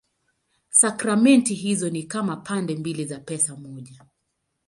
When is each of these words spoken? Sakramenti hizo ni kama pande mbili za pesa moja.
Sakramenti 0.69 1.53
hizo 1.55 1.89
ni 1.89 2.03
kama 2.03 2.35
pande 2.37 2.75
mbili 2.75 3.05
za 3.05 3.19
pesa 3.19 3.55
moja. 3.55 4.05